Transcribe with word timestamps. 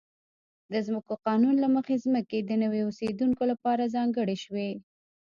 د 0.71 0.73
ځمکو 0.87 1.13
قانون 1.27 1.55
له 1.63 1.67
مخې 1.75 1.95
ځمکې 2.05 2.39
د 2.41 2.51
نویو 2.63 2.87
اوسېدونکو 2.89 3.43
لپاره 3.51 3.91
ځانګړې 3.95 4.37
شوې. 4.43 4.69